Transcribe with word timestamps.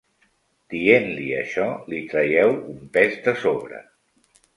Dient-li 0.73 1.25
això, 1.41 1.67
li 1.93 1.99
traieu 2.13 2.55
un 2.71 2.79
pes 2.97 3.19
de 3.29 3.35
sobre. 3.43 3.83